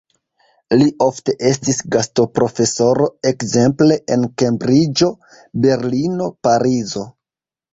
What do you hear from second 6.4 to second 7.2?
Parizo.